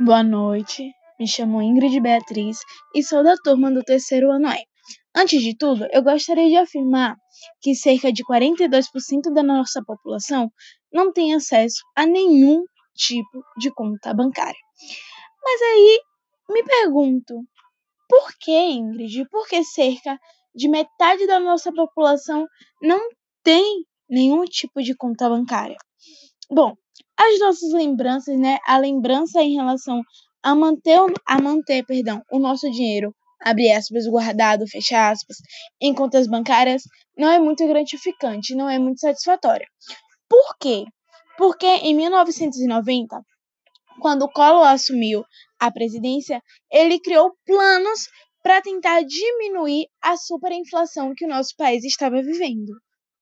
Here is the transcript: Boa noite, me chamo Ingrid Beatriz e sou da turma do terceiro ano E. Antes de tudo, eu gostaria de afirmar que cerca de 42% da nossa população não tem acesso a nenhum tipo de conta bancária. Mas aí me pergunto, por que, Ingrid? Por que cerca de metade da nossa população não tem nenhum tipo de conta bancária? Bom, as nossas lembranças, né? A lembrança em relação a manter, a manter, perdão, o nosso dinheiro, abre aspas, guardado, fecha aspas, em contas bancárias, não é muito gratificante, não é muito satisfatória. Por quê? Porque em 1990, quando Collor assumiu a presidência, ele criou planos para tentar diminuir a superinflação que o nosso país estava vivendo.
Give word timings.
Boa 0.00 0.22
noite, 0.22 0.92
me 1.18 1.26
chamo 1.26 1.60
Ingrid 1.60 1.98
Beatriz 1.98 2.58
e 2.94 3.02
sou 3.02 3.24
da 3.24 3.34
turma 3.36 3.68
do 3.68 3.82
terceiro 3.82 4.30
ano 4.30 4.48
E. 4.48 4.64
Antes 5.12 5.42
de 5.42 5.56
tudo, 5.56 5.88
eu 5.90 6.04
gostaria 6.04 6.48
de 6.48 6.56
afirmar 6.56 7.16
que 7.60 7.74
cerca 7.74 8.12
de 8.12 8.22
42% 8.24 9.34
da 9.34 9.42
nossa 9.42 9.82
população 9.84 10.52
não 10.92 11.12
tem 11.12 11.34
acesso 11.34 11.82
a 11.96 12.06
nenhum 12.06 12.62
tipo 12.94 13.42
de 13.58 13.72
conta 13.74 14.14
bancária. 14.14 14.60
Mas 15.42 15.62
aí 15.62 16.00
me 16.48 16.62
pergunto, 16.62 17.34
por 18.08 18.38
que, 18.38 18.56
Ingrid? 18.56 19.28
Por 19.28 19.48
que 19.48 19.64
cerca 19.64 20.16
de 20.54 20.68
metade 20.68 21.26
da 21.26 21.40
nossa 21.40 21.72
população 21.72 22.46
não 22.80 23.00
tem 23.42 23.84
nenhum 24.08 24.44
tipo 24.44 24.80
de 24.80 24.94
conta 24.94 25.28
bancária? 25.28 25.76
Bom, 26.50 26.74
as 27.16 27.38
nossas 27.40 27.72
lembranças, 27.72 28.38
né? 28.38 28.58
A 28.66 28.78
lembrança 28.78 29.42
em 29.42 29.54
relação 29.54 30.02
a 30.42 30.54
manter, 30.54 30.98
a 31.26 31.40
manter, 31.40 31.84
perdão, 31.84 32.22
o 32.30 32.38
nosso 32.38 32.70
dinheiro, 32.70 33.14
abre 33.40 33.70
aspas, 33.70 34.06
guardado, 34.06 34.66
fecha 34.66 35.10
aspas, 35.10 35.36
em 35.80 35.92
contas 35.92 36.26
bancárias, 36.26 36.82
não 37.16 37.30
é 37.30 37.38
muito 37.38 37.66
gratificante, 37.66 38.54
não 38.54 38.68
é 38.68 38.78
muito 38.78 39.00
satisfatória. 39.00 39.66
Por 40.28 40.56
quê? 40.58 40.84
Porque 41.36 41.66
em 41.66 41.94
1990, 41.94 43.20
quando 44.00 44.28
Collor 44.30 44.66
assumiu 44.66 45.24
a 45.60 45.70
presidência, 45.70 46.42
ele 46.70 46.98
criou 46.98 47.32
planos 47.44 48.08
para 48.42 48.62
tentar 48.62 49.02
diminuir 49.02 49.86
a 50.00 50.16
superinflação 50.16 51.12
que 51.14 51.26
o 51.26 51.28
nosso 51.28 51.54
país 51.56 51.84
estava 51.84 52.22
vivendo. 52.22 52.72